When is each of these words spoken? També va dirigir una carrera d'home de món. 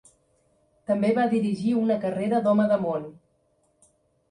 També 0.91 1.11
va 1.19 1.25
dirigir 1.35 1.75
una 1.83 1.99
carrera 2.07 2.41
d'home 2.49 2.67
de 2.75 2.81
món. 2.89 3.07